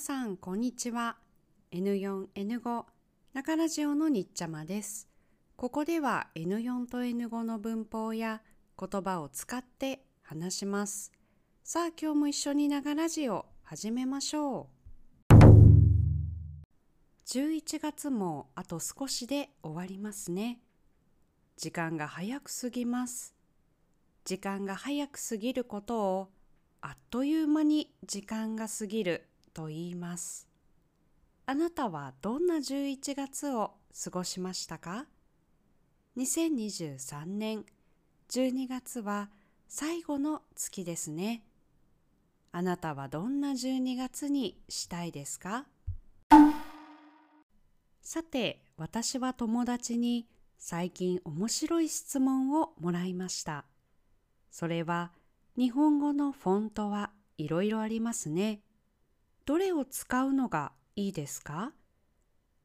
[0.00, 1.18] 皆さん、こんにちは。
[1.72, 2.84] N4、N5、
[3.34, 5.06] 中ラジオのにっちゃまです。
[5.56, 8.40] ここでは N4 と N5 の文法や
[8.80, 11.12] 言葉を使って話します。
[11.62, 14.70] さあ、今日も一緒にながラジオ始めましょ
[15.30, 15.34] う。
[17.26, 20.62] 11月もあと少しで終わりますね。
[21.58, 23.34] 時間が早く過ぎます。
[24.24, 26.30] 時間が早く過ぎることを
[26.80, 30.48] あっという間に時間が過ぎると言います。
[31.46, 33.72] あなたはどんな11月を
[34.04, 35.06] 過ごしましたか
[36.16, 37.64] ?2023 年
[38.28, 39.30] 12月は
[39.68, 41.44] 最後の月ですね。
[42.52, 45.66] あなたはどんな12月にしたいですか？
[48.02, 50.26] さて、私は友達に
[50.58, 53.64] 最近面白い質問をもらいました。
[54.50, 55.12] それは
[55.56, 58.60] 日本語のフォントはいろいろありますね。
[59.50, 61.72] どれを使うのがいいですか？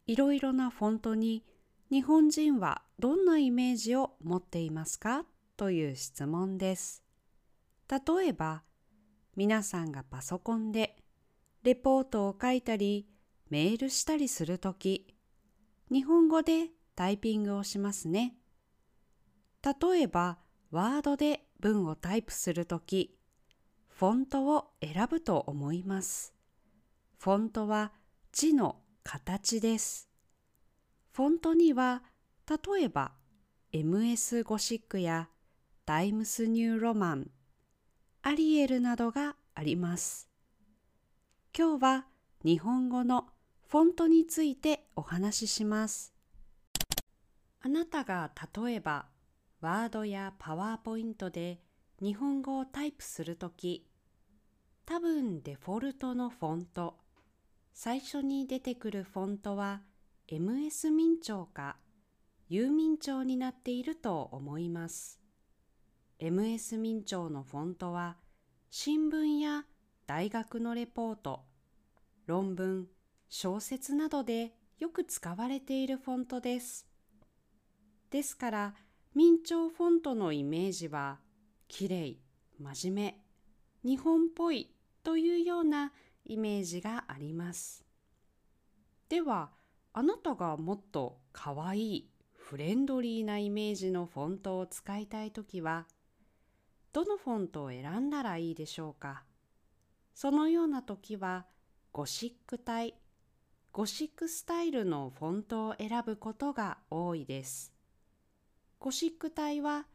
[0.05, 1.43] いろいろなフォントに
[1.89, 5.25] 日本人はどんなイメージを持っていますか？
[5.57, 7.03] という質問です。
[7.89, 8.61] 例えば、
[9.35, 10.95] 皆さんがパソコンで
[11.63, 13.07] レポートを書いたり
[13.49, 15.07] メールしたりするとき、
[15.91, 18.35] 日本語でタイピングをしますね。
[19.63, 20.37] 例えば、
[20.69, 23.17] ワードで文をタイプするとき、
[23.87, 26.34] フォントを選ぶと思います。
[27.19, 27.91] フォントは
[28.31, 30.09] 字の形です。
[31.13, 32.03] フォントには
[32.47, 33.13] 例えば
[33.71, 35.29] MS ゴシックや
[35.85, 37.29] タイムスニューロマン、
[38.21, 40.29] アリエルなどがあります。
[41.57, 42.05] 今日は
[42.43, 43.27] 日本語の
[43.67, 46.13] フォントについてお話しします。
[47.61, 49.07] あなたが例えば
[49.61, 51.59] ワードやパワーポイントで
[52.01, 53.87] 日本語をタイプするとき、
[54.85, 56.97] 多分デフォルトのフォント、
[57.77, 59.81] 最初に出てくるフォントは
[60.29, 61.75] MS 明朝か
[62.49, 65.19] 郵明朝になっていると思います。
[66.21, 68.15] MS 明朝のフォントは
[68.69, 69.65] 新聞や
[70.07, 71.41] 大学のレポート、
[72.27, 72.87] 論文、
[73.27, 76.87] 小説などでよく使われているフォントです。
[78.09, 78.73] ですから
[79.13, 81.19] 明朝フォントのイメージは
[81.67, 82.21] きれい、
[82.57, 83.19] 真面
[83.83, 84.71] 目、日本っぽい
[85.03, 85.91] というような
[86.25, 87.85] イメージがあります。
[89.09, 89.51] では
[89.93, 95.85] あなたがもっとかわいいフレンドリーなイメージのフォントを使いたいときは
[96.91, 99.23] どのフォントを選んだらいいでしょうか？
[100.13, 101.45] そのような時は
[101.91, 102.95] ゴシック体
[103.71, 107.73] ゴシックスタイルのフォントを選ぶことが多いです。
[108.79, 109.85] ゴシック体は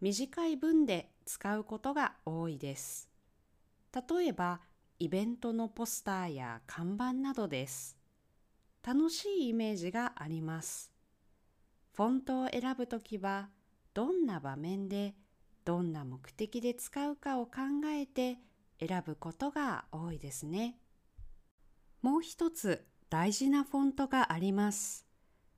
[0.00, 3.08] 短い文で使うことが多いです。
[3.92, 4.60] 例えば
[5.04, 7.98] イベントのポスターや看板などです。
[8.82, 10.90] 楽しいイメージがあります。
[11.92, 13.50] フォントを選ぶときは
[13.92, 15.14] どんな場面で
[15.66, 17.52] どんな目的で使うかを考
[17.88, 18.38] えて
[18.80, 20.78] 選ぶことが多いですね。
[22.00, 25.04] もう一つ大事なフォントがあります。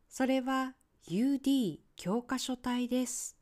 [0.09, 0.75] それは
[1.07, 3.37] UD 教科書体です。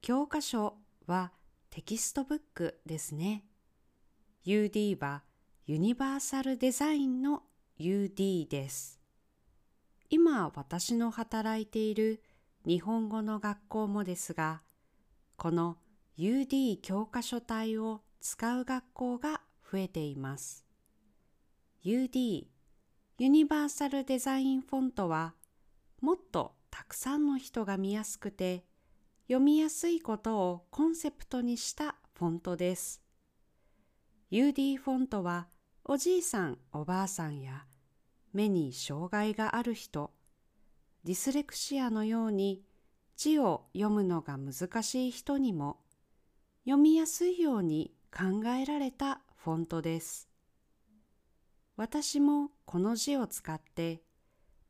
[0.00, 1.32] 教科書は
[1.68, 3.44] テキストブックですね。
[4.44, 5.22] UD は
[5.66, 7.44] ユニバーサルデザインの
[7.78, 8.98] UD です。
[10.10, 12.20] 今私の働いている
[12.66, 14.62] 日本語の学校もですが、
[15.36, 15.76] この
[16.18, 20.66] UD 教科書体を使う学校が増えています。
[21.84, 22.46] UD
[23.18, 25.34] ユニバーサルデザインフォントは
[26.00, 28.64] もっとたくさんの人が見やすくて
[29.28, 33.01] 読みやすいことをコンセプトにしたフォントです。
[34.32, 35.46] UD フォントは
[35.84, 37.66] おじいさんおばあさんや
[38.32, 40.10] 目に障害がある人
[41.04, 42.62] ディスレクシアのように
[43.14, 45.80] 字を読むのが難しい人にも
[46.64, 50.30] 読みやすいように考えられたフォントです。
[51.76, 54.00] 私もこの字を使って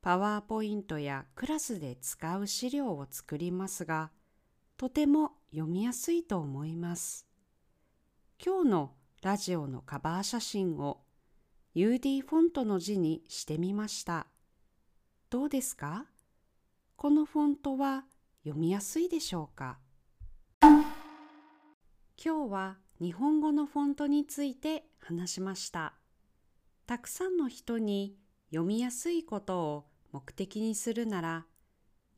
[0.00, 4.10] パワーポイントやクラスで使う資料を作りますが
[4.76, 7.28] とても読みやすいと思います。
[8.44, 8.90] 今日の
[9.22, 10.98] ラジオのカバー写真を
[11.76, 14.26] UD フォントの字にしてみました。
[15.30, 16.06] どうですか？
[16.96, 18.02] このフォントは
[18.42, 19.78] 読みやすいでしょうか？
[20.60, 20.88] 今
[22.16, 25.94] 日は日本語のフォントについて話しました。
[26.88, 28.16] たくさんの人に
[28.50, 31.46] 読みやすいことを目的にするなら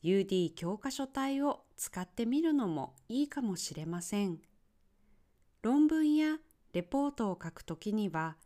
[0.03, 4.39] UD 教科書体を使ってみるのもいいかもしれません。
[5.61, 6.39] 論文や
[6.75, 8.37] レポートを書くときには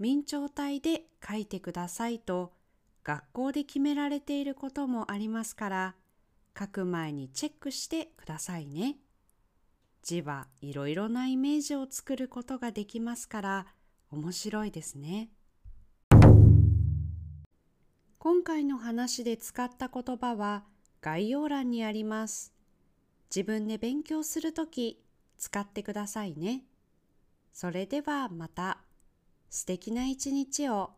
[0.00, 2.52] 明朝体で書いてくださいと
[3.04, 5.94] 学校で決められていることもありますから
[6.58, 8.96] 書く前にチェックしてくださいね。
[10.02, 13.66] 字はいろいろなイメージを作ることができますから
[14.10, 15.30] 面白いですね。
[18.18, 20.64] 今回の話で使った言葉は
[21.00, 22.52] 概要欄にあります。
[23.30, 25.00] 自分で勉強するとき
[25.36, 26.64] 使ってくださいね。
[27.52, 28.78] それではまた。
[29.50, 30.97] 素敵な一日を。